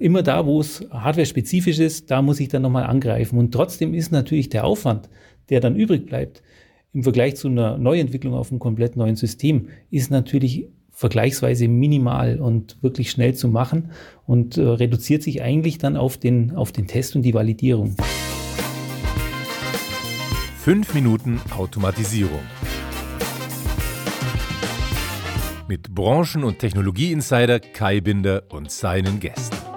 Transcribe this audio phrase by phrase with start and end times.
[0.00, 3.38] immer da, wo es hardware-spezifisch ist, da muss ich dann nochmal angreifen.
[3.38, 5.08] Und trotzdem ist natürlich der Aufwand,
[5.50, 6.42] der dann übrig bleibt,
[6.92, 12.82] im Vergleich zu einer Neuentwicklung auf einem komplett neuen System, ist natürlich vergleichsweise minimal und
[12.82, 13.90] wirklich schnell zu machen
[14.26, 17.94] und äh, reduziert sich eigentlich dann auf den, auf den Test und die Validierung.
[20.58, 22.40] Fünf Minuten Automatisierung.
[25.68, 29.69] Mit Branchen- und Technologieinsider Kai Binder und seinen Gästen.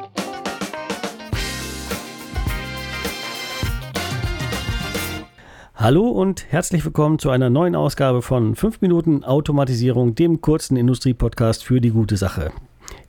[5.84, 11.66] Hallo und herzlich willkommen zu einer neuen Ausgabe von 5 Minuten Automatisierung, dem kurzen Industriepodcast
[11.66, 12.54] für die gute Sache.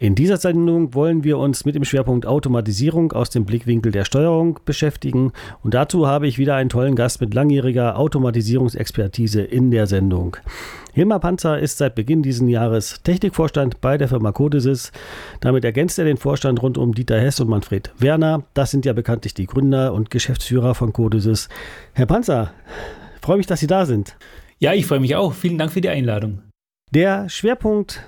[0.05, 4.61] In dieser Sendung wollen wir uns mit dem Schwerpunkt Automatisierung aus dem Blickwinkel der Steuerung
[4.67, 10.37] beschäftigen und dazu habe ich wieder einen tollen Gast mit langjähriger Automatisierungsexpertise in der Sendung.
[10.93, 14.93] Hilmar Panzer ist seit Beginn dieses Jahres Technikvorstand bei der Firma Codesys.
[15.41, 18.45] Damit ergänzt er den Vorstand rund um Dieter Hess und Manfred Werner.
[18.53, 21.49] Das sind ja bekanntlich die Gründer und Geschäftsführer von Codesys.
[21.95, 22.53] Herr Panzer,
[23.23, 24.19] freue mich, dass Sie da sind.
[24.59, 25.33] Ja, ich freue mich auch.
[25.33, 26.43] Vielen Dank für die Einladung.
[26.91, 28.05] Der Schwerpunkt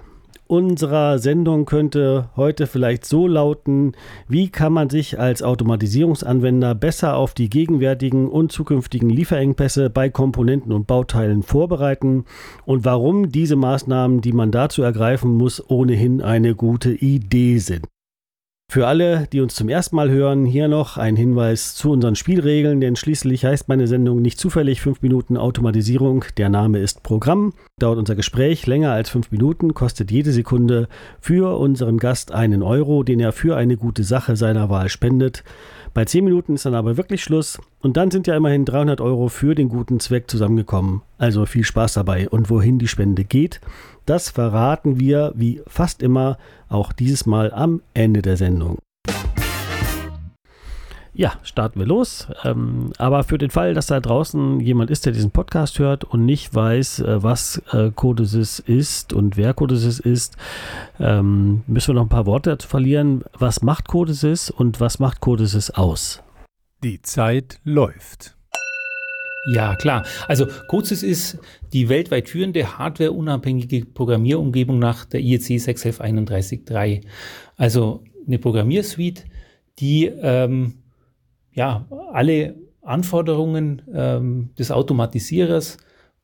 [0.49, 3.93] unserer Sendung könnte heute vielleicht so lauten,
[4.29, 10.73] wie kann man sich als Automatisierungsanwender besser auf die gegenwärtigen und zukünftigen Lieferengpässe bei Komponenten
[10.73, 12.25] und Bauteilen vorbereiten
[12.65, 17.87] und warum diese Maßnahmen, die man dazu ergreifen muss, ohnehin eine gute Idee sind.
[18.69, 22.81] Für alle, die uns zum ersten Mal hören, hier noch ein Hinweis zu unseren Spielregeln,
[22.81, 26.25] denn schließlich heißt meine Sendung nicht zufällig 5 Minuten Automatisierung.
[26.37, 27.53] Der Name ist Programm.
[27.79, 30.89] Dauert unser Gespräch länger als 5 Minuten, kostet jede Sekunde
[31.21, 35.45] für unseren Gast einen Euro, den er für eine gute Sache seiner Wahl spendet.
[35.93, 39.29] Bei 10 Minuten ist dann aber wirklich Schluss und dann sind ja immerhin 300 Euro
[39.29, 41.03] für den guten Zweck zusammengekommen.
[41.19, 43.61] Also viel Spaß dabei und wohin die Spende geht,
[44.07, 46.39] das verraten wir wie fast immer
[46.71, 48.79] auch dieses Mal am Ende der Sendung.
[51.19, 52.28] Ja, starten wir los.
[52.45, 56.27] Ähm, aber für den Fall, dass da draußen jemand ist, der diesen Podcast hört und
[56.27, 60.37] nicht weiß, äh, was äh, Codesys ist und wer Codesys ist,
[61.00, 63.25] ähm, müssen wir noch ein paar Worte dazu verlieren.
[63.32, 66.22] Was macht Codesys und was macht Codesys aus?
[66.84, 68.37] Die Zeit läuft.
[69.55, 70.05] Ja, klar.
[70.28, 71.38] Also Codesys ist
[71.72, 77.06] die weltweit führende hardwareunabhängige Programmierumgebung nach der IEC 61133.
[77.56, 79.25] Also eine Programmiersuite,
[79.78, 80.82] die ähm,
[81.56, 85.78] ja alle Anforderungen ähm, des Automatisierers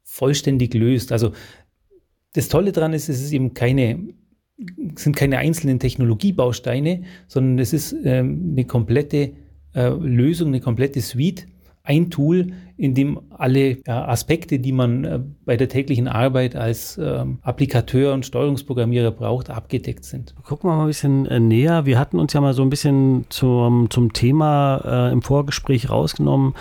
[0.04, 1.10] vollständig löst.
[1.10, 1.32] Also
[2.34, 4.14] das Tolle daran ist, es ist eben keine
[4.94, 9.32] sind keine einzelnen Technologiebausteine, sondern es ist ähm, eine komplette
[9.74, 11.46] äh, Lösung, eine komplette Suite,
[11.84, 17.38] ein Tool, in dem alle Aspekte, die man äh, bei der täglichen Arbeit als ähm,
[17.42, 20.34] Applikateur und Steuerungsprogrammierer braucht, abgedeckt sind.
[20.44, 21.86] Gucken wir mal ein bisschen äh, näher.
[21.86, 26.54] Wir hatten uns ja mal so ein bisschen zum, zum Thema äh, im Vorgespräch rausgenommen.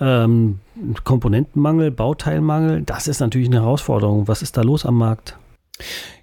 [0.00, 0.60] Ähm,
[1.04, 4.28] Komponentenmangel, Bauteilmangel, das ist natürlich eine Herausforderung.
[4.28, 5.38] Was ist da los am Markt?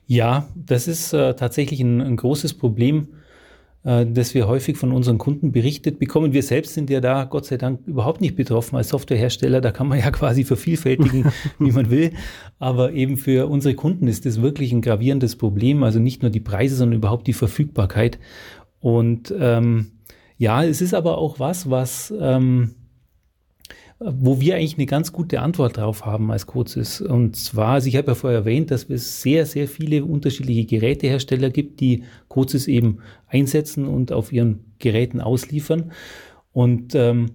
[0.06, 3.08] Ja, das ist äh, tatsächlich ein, ein großes Problem
[3.84, 6.34] äh, das wir häufig von unseren Kunden berichtet bekommen.
[6.34, 9.62] Wir selbst sind ja da Gott sei Dank überhaupt nicht betroffen als Softwarehersteller.
[9.62, 12.12] Da kann man ja quasi vervielfältigen, wie man will.
[12.60, 15.84] Aber eben für unsere Kunden ist das wirklich ein gravierendes Problem.
[15.84, 18.20] Also nicht nur die Preise, sondern überhaupt die Verfügbarkeit.
[18.80, 19.92] Und ähm,
[20.38, 22.76] ja, es ist aber auch was, was ähm,
[24.06, 27.02] wo wir eigentlich eine ganz gute Antwort drauf haben als Codesys.
[27.02, 31.50] Und zwar, also ich habe ja vorher erwähnt, dass es sehr, sehr viele unterschiedliche Gerätehersteller
[31.50, 35.92] gibt, die Codesys eben einsetzen und auf ihren Geräten ausliefern.
[36.52, 37.32] Und ähm,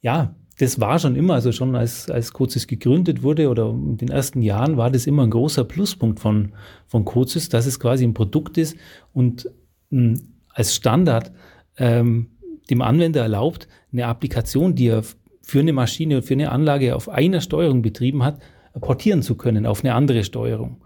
[0.00, 4.08] ja, das war schon immer, also schon als, als Codesys gegründet wurde oder in den
[4.08, 6.52] ersten Jahren war das immer ein großer Pluspunkt von,
[6.86, 8.76] von Codesys, dass es quasi ein Produkt ist
[9.12, 9.50] und
[9.90, 10.20] mh, hm,
[10.52, 11.32] als Standard
[11.78, 12.30] ähm,
[12.68, 15.02] dem Anwender erlaubt, eine Applikation, die er
[15.50, 18.38] für eine Maschine, für eine Anlage auf einer Steuerung betrieben hat,
[18.80, 20.76] portieren zu können auf eine andere Steuerung.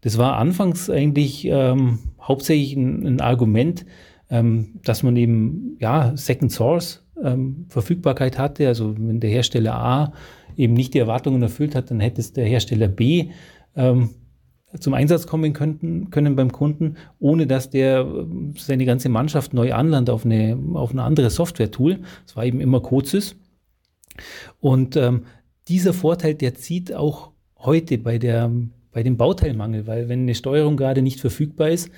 [0.00, 3.84] Das war anfangs eigentlich ähm, hauptsächlich ein, ein Argument,
[4.30, 8.66] ähm, dass man eben ja Second Source ähm, Verfügbarkeit hatte.
[8.66, 10.12] Also wenn der Hersteller A
[10.56, 13.28] eben nicht die Erwartungen erfüllt hat, dann hätte es der Hersteller B
[13.76, 14.10] ähm,
[14.80, 18.24] zum Einsatz kommen könnten, können beim Kunden, ohne dass der äh,
[18.58, 21.98] seine ganze Mannschaft neu anlandet auf eine, auf eine andere Software-Tool.
[22.24, 23.36] Das war eben immer Codesys.
[24.60, 25.24] Und ähm,
[25.68, 28.50] dieser Vorteil, der zieht auch heute bei, der,
[28.92, 31.90] bei dem Bauteilmangel, weil wenn eine Steuerung gerade nicht verfügbar ist,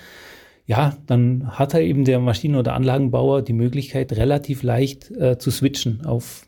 [0.66, 5.50] ja, dann hat er eben der Maschinen- oder Anlagenbauer die Möglichkeit, relativ leicht äh, zu
[5.50, 6.46] switchen auf,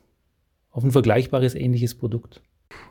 [0.70, 2.43] auf ein vergleichbares ähnliches Produkt.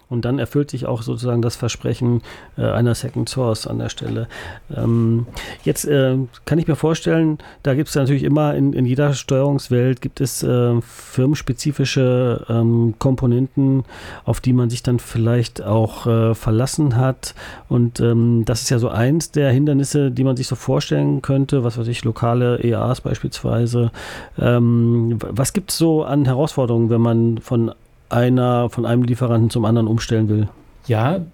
[0.10, 2.22] Und dann erfüllt sich auch sozusagen das Versprechen
[2.58, 4.28] äh, einer Second Source an der Stelle.
[4.76, 5.28] Ähm,
[5.64, 10.02] jetzt äh, kann ich mir vorstellen, da gibt es natürlich immer in, in jeder Steuerungswelt
[10.02, 13.84] gibt es äh, firmenspezifische ähm, Komponenten,
[14.26, 17.36] auf die man sich dann vielleicht auch äh, verlassen hat.
[17.68, 21.64] Und ähm, das ist ja so eins der Hindernisse, die man sich so vorstellen könnte,
[21.64, 23.92] was weiß ich, lokale EAs beispielsweise.
[24.40, 27.72] Ähm, was gibt es so an Herausforderungen, wenn man von
[28.10, 30.50] einer von einem Lieferanten zum anderen umstellen will.
[30.88, 31.26] Ja,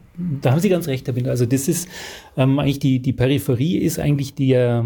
[0.42, 1.32] da haben Sie ganz recht, Herr Binder.
[1.32, 1.88] Also das ist
[2.38, 4.86] ähm, eigentlich die, die Peripherie ist eigentlich der,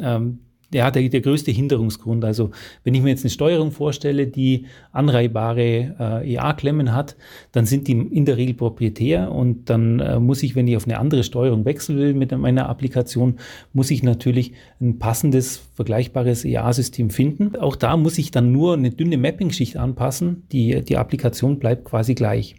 [0.00, 0.38] ähm,
[0.72, 2.24] ja, der, der größte Hinderungsgrund.
[2.24, 2.50] Also
[2.82, 7.16] wenn ich mir jetzt eine Steuerung vorstelle, die anreihbare äh, EA-Klemmen hat,
[7.52, 10.86] dann sind die in der Regel proprietär und dann äh, muss ich, wenn ich auf
[10.86, 13.36] eine andere Steuerung wechseln will mit meiner Applikation,
[13.72, 17.56] muss ich natürlich ein passendes, vergleichbares EA-System finden.
[17.56, 20.48] Auch da muss ich dann nur eine dünne Mapping-Schicht anpassen.
[20.52, 22.56] Die, die Applikation bleibt quasi gleich.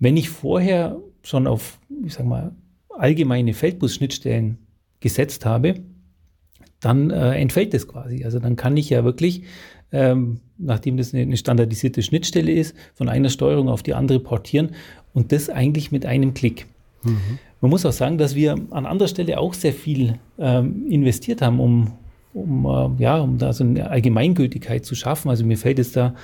[0.00, 2.54] Wenn ich vorher schon auf, ich sag mal,
[2.90, 4.58] allgemeine Feldbus-Schnittstellen
[5.00, 5.74] gesetzt habe,
[6.84, 8.24] dann äh, entfällt das quasi.
[8.24, 9.42] Also dann kann ich ja wirklich,
[9.92, 14.70] ähm, nachdem das eine, eine, standardisierte Schnittstelle ist, von einer Steuerung auf die andere portieren
[15.12, 16.66] und das eigentlich mit einem Klick.
[17.02, 17.38] Mhm.
[17.60, 21.60] Man muss auch sagen, dass wir an anderer Stelle auch sehr viel ähm, investiert haben,
[21.60, 21.92] um,
[22.34, 25.30] um, äh, ja, um da so eine Allgemeingültigkeit zu schaffen.
[25.30, 26.14] Also mir fällt jetzt da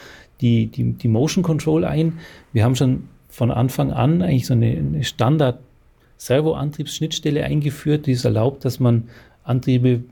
[0.41, 2.19] die, die, die Motion Control ein.
[2.53, 5.61] Wir haben schon von Anfang an eigentlich so eine, eine Standard
[6.19, 9.09] Servoantriebsschnittstelle eingeführt, die es erlaubt, dass man
[9.43, 10.03] Antriebe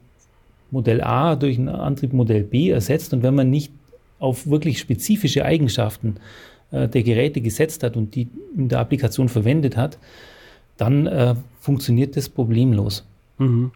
[0.71, 3.73] Modell A durch einen Antrieb Modell B ersetzt und wenn man nicht
[4.19, 6.17] auf wirklich spezifische Eigenschaften
[6.71, 9.99] äh, der Geräte gesetzt hat und die in der Applikation verwendet hat,
[10.77, 13.07] dann äh, funktioniert das problemlos.
[13.39, 13.73] Mhm.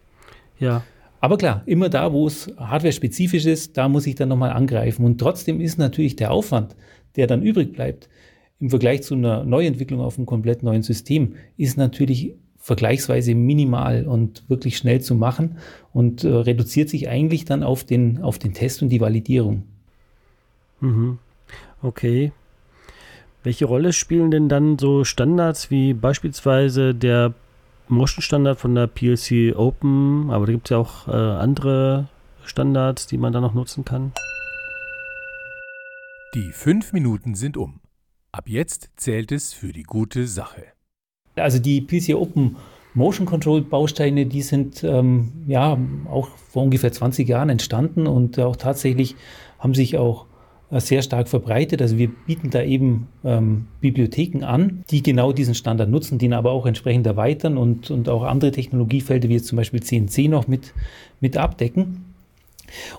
[0.59, 0.83] Ja.
[1.21, 5.05] Aber klar, immer da, wo es hardware-spezifisch ist, da muss ich dann nochmal angreifen.
[5.05, 6.75] Und trotzdem ist natürlich der Aufwand,
[7.17, 8.09] der dann übrig bleibt,
[8.59, 14.49] im Vergleich zu einer Neuentwicklung auf einem komplett neuen System, ist natürlich vergleichsweise minimal und
[14.49, 15.59] wirklich schnell zu machen
[15.93, 19.65] und äh, reduziert sich eigentlich dann auf den, auf den Test und die Validierung.
[20.81, 21.19] Mhm.
[21.83, 22.33] Okay.
[23.43, 27.35] Welche Rolle spielen denn dann so Standards wie beispielsweise der
[27.89, 32.07] Motion-Standard von der PLC Open, aber da gibt es ja auch äh, andere
[32.45, 34.13] Standards, die man da noch nutzen kann?
[36.35, 37.81] Die fünf Minuten sind um.
[38.31, 40.63] Ab jetzt zählt es für die gute Sache.
[41.37, 42.57] Also die PCA Open
[42.95, 45.79] Motion Control Bausteine, die sind ähm, ja
[46.11, 49.17] auch vor ungefähr 20 Jahren entstanden und auch tatsächlich
[49.59, 50.27] haben sich auch
[50.71, 51.81] äh, sehr stark verbreitet.
[51.81, 56.51] Also wir bieten da eben ähm, Bibliotheken an, die genau diesen Standard nutzen, den aber
[56.51, 60.75] auch entsprechend erweitern und, und auch andere Technologiefelder wie jetzt zum Beispiel CNC noch mit,
[61.21, 62.15] mit abdecken.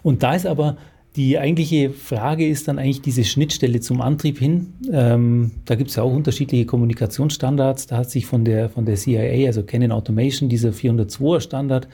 [0.01, 0.77] Und da ist aber
[1.15, 4.73] die eigentliche Frage ist dann eigentlich diese Schnittstelle zum Antrieb hin.
[4.91, 7.87] Ähm, da gibt es ja auch unterschiedliche Kommunikationsstandards.
[7.87, 11.87] Da hat sich von der, von der CIA, also Canon Automation, dieser 402er Standard,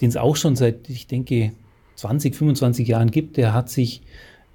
[0.00, 1.52] den es auch schon seit, ich denke,
[1.96, 4.02] 20, 25 Jahren gibt, der hat sich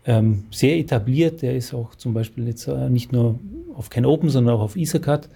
[0.06, 1.42] ähm, sehr etabliert.
[1.42, 3.40] Der ist auch zum Beispiel jetzt äh, nicht nur
[3.74, 5.30] auf CanOpen, sondern auch auf EtherCAD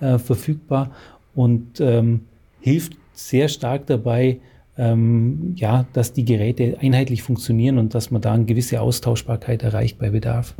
[0.00, 0.92] äh, verfügbar
[1.34, 2.22] und ähm,
[2.60, 4.38] hilft sehr stark dabei,
[4.78, 9.98] ähm, ja, dass die Geräte einheitlich funktionieren und dass man da eine gewisse Austauschbarkeit erreicht
[9.98, 10.54] bei Bedarf.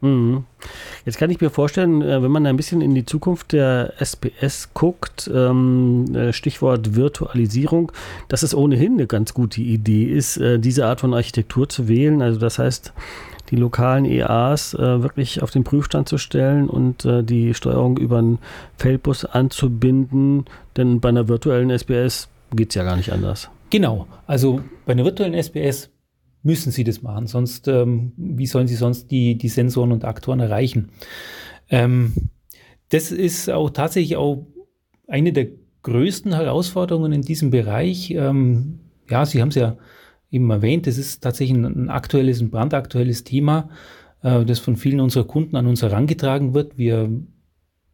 [0.00, 0.44] Mhm.
[1.04, 4.70] Jetzt kann ich mir vorstellen, äh, wenn man ein bisschen in die Zukunft der SPS
[4.72, 7.92] guckt, ähm, äh, Stichwort Virtualisierung,
[8.28, 12.22] dass es ohnehin eine ganz gute Idee ist, äh, diese Art von Architektur zu wählen.
[12.22, 12.92] Also das heißt,
[13.50, 18.38] die lokalen EAs wirklich auf den Prüfstand zu stellen und die Steuerung über einen
[18.76, 20.44] Feldbus anzubinden.
[20.76, 23.50] Denn bei einer virtuellen SPS geht es ja gar nicht anders.
[23.70, 24.06] Genau.
[24.26, 25.90] Also bei einer virtuellen SPS
[26.42, 30.40] müssen Sie das machen, sonst ähm, wie sollen Sie sonst die, die Sensoren und Aktoren
[30.40, 30.90] erreichen?
[31.68, 32.14] Ähm,
[32.88, 34.46] das ist auch tatsächlich auch
[35.06, 35.48] eine der
[35.82, 38.10] größten Herausforderungen in diesem Bereich.
[38.10, 39.76] Ähm, ja, Sie haben es ja
[40.30, 43.68] eben erwähnt, das ist tatsächlich ein, aktuelles, ein brandaktuelles Thema,
[44.22, 46.78] äh, das von vielen unserer Kunden an uns herangetragen wird.
[46.78, 47.10] Wir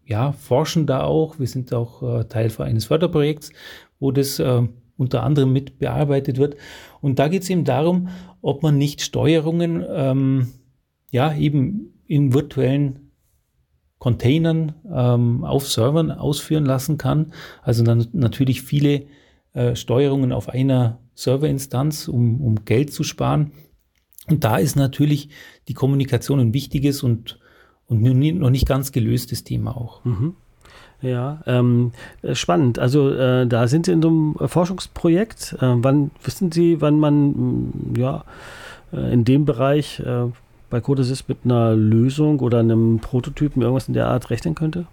[0.04, 1.38] ja, forschen da auch.
[1.38, 3.50] Wir sind auch äh, Teil eines Förderprojekts,
[3.98, 4.62] wo das äh,
[4.96, 6.56] unter anderem mit bearbeitet wird.
[7.00, 8.08] Und da geht es eben darum,
[8.40, 10.48] ob man nicht Steuerungen ähm,
[11.10, 13.10] ja eben in virtuellen
[13.98, 17.32] Containern ähm, auf Servern ausführen lassen kann.
[17.62, 19.06] Also dann natürlich viele
[19.52, 23.52] äh, Steuerungen auf einer Serverinstanz, um, um Geld zu sparen.
[24.28, 25.30] Und da ist natürlich
[25.68, 27.38] die Kommunikation ein wichtiges und,
[27.86, 30.04] und noch nicht ganz gelöstes Thema auch.
[30.04, 30.36] Mhm.
[31.02, 31.92] Ja, ähm,
[32.22, 32.78] äh, spannend.
[32.78, 35.56] Also äh, da sind Sie in so einem Forschungsprojekt.
[35.60, 38.24] Äh, wann wissen Sie, wann man mm, ja
[38.92, 40.24] äh, in dem Bereich äh,
[40.70, 44.86] bei Codesys mit einer Lösung oder einem Prototypen irgendwas in der Art rechnen könnte?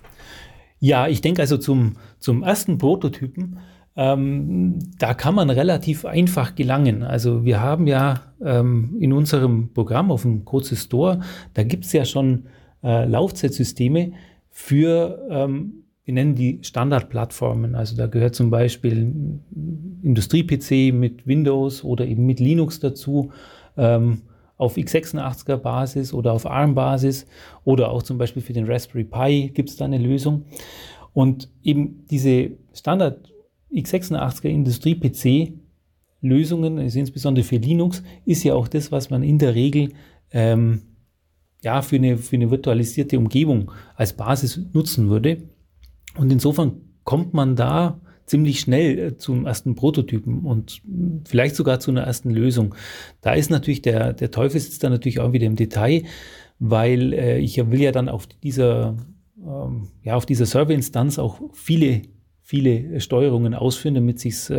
[0.80, 3.60] Ja, ich denke also zum, zum ersten Prototypen,
[3.96, 7.04] ähm, da kann man relativ einfach gelangen.
[7.04, 11.22] Also wir haben ja ähm, in unserem Programm auf dem Codesys Store,
[11.54, 12.48] da gibt es ja schon
[12.84, 14.12] äh, Laufzeitsysteme
[14.56, 17.74] für, ähm, wir nennen die Standardplattformen.
[17.74, 19.40] Also da gehört zum Beispiel
[20.04, 23.32] Industrie-PC mit Windows oder eben mit Linux dazu.
[23.76, 24.22] Ähm,
[24.58, 27.26] auf x86er Basis oder auf ARM-Basis
[27.64, 30.46] oder auch zum Beispiel für den Raspberry Pi gibt es da eine Lösung.
[31.14, 33.34] Und eben diese Standard
[33.74, 35.54] x86er Industrie-PC
[36.22, 39.90] Lösungen, also insbesondere für Linux, ist ja auch das, was man in der Regel
[40.32, 40.84] ähm,
[41.64, 45.44] ja, für, eine, für eine virtualisierte Umgebung als Basis nutzen würde.
[46.18, 50.82] Und insofern kommt man da ziemlich schnell äh, zum ersten Prototypen und
[51.26, 52.76] vielleicht sogar zu einer ersten Lösung.
[53.22, 56.04] Da ist natürlich der, der Teufel sitzt da natürlich auch wieder im Detail,
[56.60, 58.96] weil äh, ich will ja dann auf dieser,
[59.42, 62.02] ähm, ja, auf dieser Serverinstanz auch viele
[62.54, 64.56] viele Steuerungen ausführen, damit sich's äh,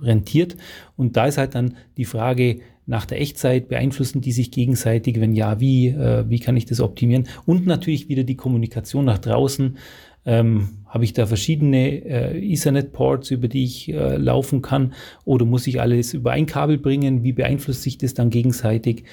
[0.00, 0.56] rentiert.
[0.96, 5.20] Und da ist halt dann die Frage nach der Echtzeit, beeinflussen die sich gegenseitig?
[5.20, 5.88] Wenn ja, wie?
[5.88, 7.28] Äh, wie kann ich das optimieren?
[7.44, 9.76] Und natürlich wieder die Kommunikation nach draußen.
[10.24, 14.94] Ähm, Habe ich da verschiedene äh, Ethernet-Ports, über die ich äh, laufen kann?
[15.26, 17.22] Oder muss ich alles über ein Kabel bringen?
[17.22, 19.04] Wie beeinflusst sich das dann gegenseitig?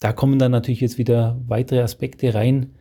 [0.00, 2.74] Da kommen dann natürlich jetzt wieder weitere Aspekte rein.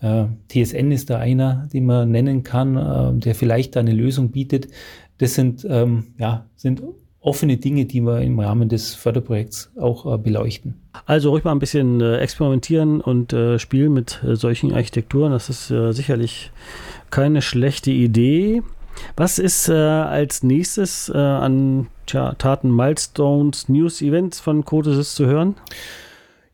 [0.00, 4.30] Äh, TSN ist da einer, den man nennen kann, äh, der vielleicht da eine Lösung
[4.30, 4.68] bietet.
[5.18, 6.82] Das sind, ähm, ja, sind
[7.20, 10.80] offene Dinge, die wir im Rahmen des Förderprojekts auch äh, beleuchten.
[11.04, 15.32] Also ruhig mal ein bisschen äh, experimentieren und äh, spielen mit äh, solchen Architekturen.
[15.32, 16.50] Das ist äh, sicherlich
[17.10, 18.62] keine schlechte Idee.
[19.16, 25.54] Was ist als nächstes an tja, Taten, Milestones, News, Events von Codesys zu hören?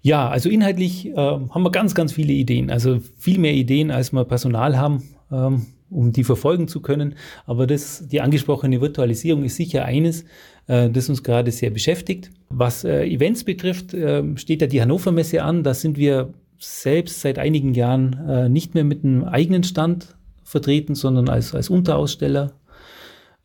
[0.06, 2.70] Ja, also inhaltlich haben wir ganz, ganz viele Ideen.
[2.70, 5.02] Also viel mehr Ideen, als wir Personal haben.
[5.32, 7.14] Ähm, um die verfolgen zu können.
[7.46, 10.24] Aber das, die angesprochene Virtualisierung ist sicher eines,
[10.66, 12.30] äh, das uns gerade sehr beschäftigt.
[12.48, 15.62] Was äh, Events betrifft, äh, steht ja die Hannover Messe an.
[15.62, 20.94] Da sind wir selbst seit einigen Jahren äh, nicht mehr mit einem eigenen Stand vertreten,
[20.94, 22.52] sondern als, als Unteraussteller.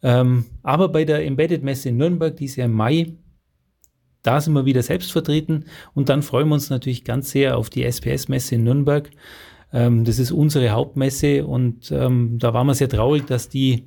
[0.04, 3.14] Ähm, aber bei der Embedded Messe in Nürnberg, die ist ja im Mai,
[4.24, 5.66] da sind wir wieder selbst vertreten.
[5.94, 9.10] Und dann freuen wir uns natürlich ganz sehr auf die SPS-Messe in Nürnberg.
[9.74, 13.86] Ähm, das ist unsere Hauptmesse und ähm, da waren wir sehr traurig, dass die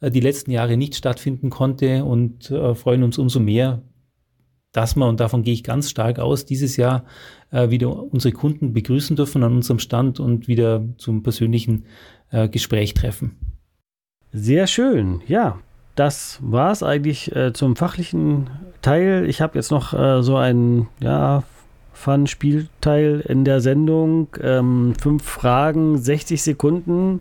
[0.00, 3.82] äh, die letzten Jahre nicht stattfinden konnte und äh, freuen uns umso mehr,
[4.72, 7.04] dass wir, und davon gehe ich ganz stark aus, dieses Jahr
[7.50, 11.84] äh, wieder unsere Kunden begrüßen dürfen an unserem Stand und wieder zum persönlichen
[12.30, 13.36] äh, Gespräch treffen.
[14.32, 15.60] Sehr schön, ja.
[15.94, 18.50] Das war es eigentlich äh, zum fachlichen
[18.82, 19.26] Teil.
[19.28, 21.44] Ich habe jetzt noch äh, so einen ja,
[21.92, 24.28] Fun-Spielteil in der Sendung.
[24.40, 27.20] Ähm, fünf Fragen, 60 Sekunden.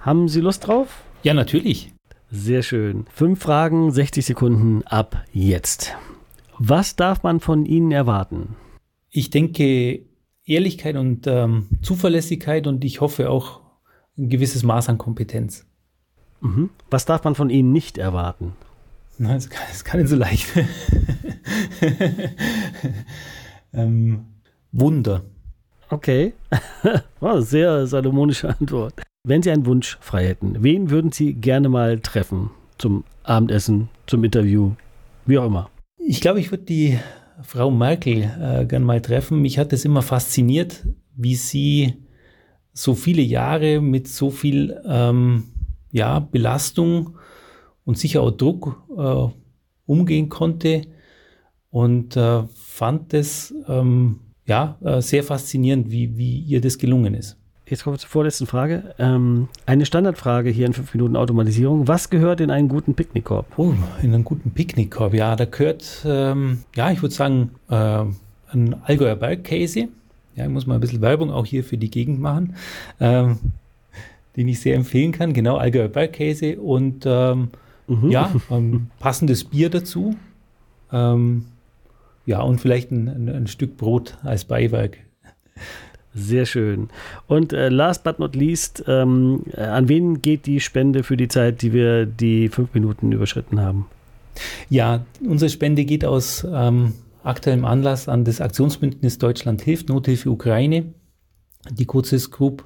[0.00, 1.02] Haben Sie Lust drauf?
[1.22, 1.92] Ja, natürlich.
[2.30, 3.06] Sehr schön.
[3.12, 5.94] Fünf Fragen, 60 Sekunden ab jetzt.
[6.58, 8.56] Was darf man von Ihnen erwarten?
[9.10, 10.00] Ich denke
[10.44, 13.60] Ehrlichkeit und ähm, Zuverlässigkeit und ich hoffe auch
[14.16, 15.66] ein gewisses Maß an Kompetenz.
[16.46, 16.70] Mhm.
[16.90, 18.52] Was darf man von Ihnen nicht erwarten?
[19.18, 20.46] Nein, das ist gar nicht so leicht.
[23.72, 24.26] ähm,
[24.72, 25.22] Wunder.
[25.88, 26.34] Okay.
[27.20, 29.02] oh, sehr salomonische Antwort.
[29.24, 32.50] Wenn Sie einen Wunsch frei hätten, wen würden Sie gerne mal treffen?
[32.78, 34.72] Zum Abendessen, zum Interview,
[35.24, 35.70] wie auch immer.
[35.98, 36.98] Ich glaube, ich würde die
[37.42, 39.40] Frau Merkel äh, gerne mal treffen.
[39.40, 40.84] Mich hat es immer fasziniert,
[41.16, 41.94] wie sie
[42.72, 45.44] so viele Jahre mit so viel ähm,
[45.96, 47.16] ja, Belastung
[47.84, 49.28] und sicher auch Druck äh,
[49.86, 50.82] umgehen konnte
[51.70, 57.38] und äh, fand es ähm, ja, äh, sehr faszinierend, wie, wie ihr das gelungen ist.
[57.68, 58.94] Jetzt kommen wir zur vorletzten Frage.
[58.98, 61.88] Ähm, eine Standardfrage hier in 5 Minuten Automatisierung.
[61.88, 63.58] Was gehört in einen guten Picknickkorb?
[63.58, 63.72] Oh,
[64.02, 65.14] in einen guten Picknickkorb.
[65.14, 68.04] Ja, da gehört, ähm, ja, ich würde sagen, äh,
[68.52, 69.88] ein Allgäuer Bergkäse.
[70.36, 72.54] Ja, ich muss mal ein bisschen Werbung auch hier für die Gegend machen,
[73.00, 73.38] ähm,
[74.36, 75.32] den ich sehr empfehlen kann.
[75.32, 77.48] Genau, Allgäuer Bergkäse und ähm,
[77.86, 78.10] mhm.
[78.10, 80.16] ja, ähm, passendes Bier dazu.
[80.92, 81.46] Ähm,
[82.26, 84.98] ja, und vielleicht ein, ein, ein Stück Brot als Beiwerk.
[86.14, 86.88] Sehr schön.
[87.26, 91.28] Und äh, last but not least, ähm, äh, an wen geht die Spende für die
[91.28, 93.86] Zeit, die wir die fünf Minuten überschritten haben?
[94.70, 100.94] Ja, unsere Spende geht aus ähm, aktuellem Anlass an das Aktionsbündnis Deutschland hilft, Nothilfe Ukraine.
[101.70, 102.64] Die Kurzes Group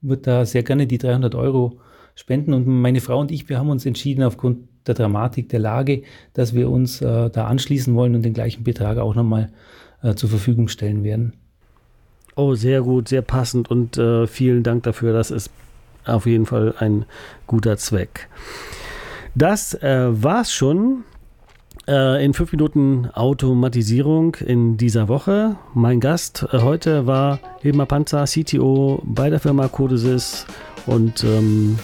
[0.00, 1.78] wird da sehr gerne die 300 Euro
[2.14, 6.02] spenden und meine Frau und ich, wir haben uns entschieden aufgrund der Dramatik der Lage,
[6.32, 9.50] dass wir uns äh, da anschließen wollen und den gleichen Betrag auch nochmal
[10.02, 11.34] äh, zur Verfügung stellen werden.
[12.34, 15.12] Oh, sehr gut, sehr passend und äh, vielen Dank dafür.
[15.12, 15.50] Das ist
[16.04, 17.04] auf jeden Fall ein
[17.46, 18.28] guter Zweck.
[19.34, 21.04] Das äh, war's schon
[21.88, 25.56] äh, in fünf Minuten Automatisierung in dieser Woche.
[25.74, 30.46] Mein Gast äh, heute war Hilmar Panzer, CTO bei der Firma Codesys
[30.86, 31.78] und ähm,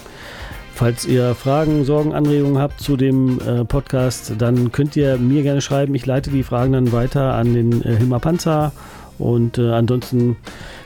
[0.75, 5.61] Falls ihr Fragen, Sorgen, Anregungen habt zu dem äh, Podcast, dann könnt ihr mir gerne
[5.61, 5.95] schreiben.
[5.95, 8.73] Ich leite die Fragen dann weiter an den äh, Hilmar Panzer.
[9.17, 10.35] Und äh, ansonsten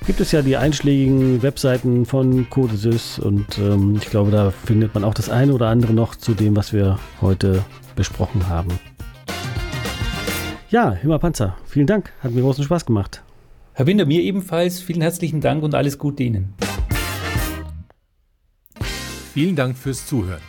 [0.06, 5.04] gibt es ja die einschlägigen Webseiten von Codesys und ähm, ich glaube, da findet man
[5.04, 8.70] auch das eine oder andere noch zu dem, was wir heute besprochen haben.
[10.72, 12.14] Ja, Hilmar Panzer, vielen Dank.
[12.22, 13.24] Hat mir großen Spaß gemacht.
[13.74, 14.80] Herr Binder, mir ebenfalls.
[14.80, 16.54] Vielen herzlichen Dank und alles Gute Ihnen.
[19.34, 20.42] Vielen Dank fürs Zuhören.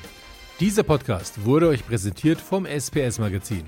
[0.58, 3.64] Dieser Podcast wurde euch präsentiert vom SPS Magazin,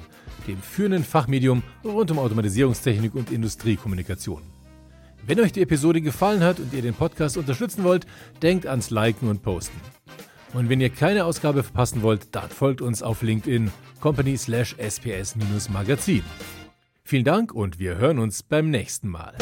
[0.46, 4.42] dem führenden Fachmedium rund um Automatisierungstechnik und Industriekommunikation.
[5.26, 8.06] Wenn euch die Episode gefallen hat und ihr den Podcast unterstützen wollt,
[8.42, 9.80] denkt ans Liken und Posten.
[10.52, 16.22] Und wenn ihr keine Ausgabe verpassen wollt, dann folgt uns auf LinkedIn company sps-magazin.
[17.04, 19.34] Vielen Dank und wir hören uns beim nächsten Mal.